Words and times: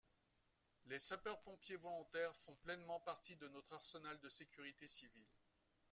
Les 0.87 0.97
sapeurs-pompiers 0.97 1.75
volontaires 1.75 2.35
font 2.35 2.55
pleinement 2.63 2.99
partie 3.01 3.35
de 3.35 3.47
notre 3.49 3.75
arsenal 3.75 4.19
de 4.21 4.29
sécurité 4.29 4.87
civile. 4.87 5.29